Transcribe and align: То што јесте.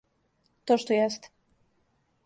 То 0.71 0.79
што 0.85 0.97
јесте. 1.01 1.33